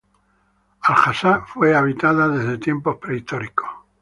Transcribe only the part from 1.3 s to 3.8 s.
fue habitada desde tiempos prehistóricos.